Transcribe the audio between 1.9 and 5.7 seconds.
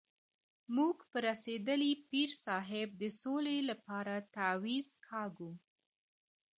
پیر صاحب د سولې لپاره تعویض کاږو.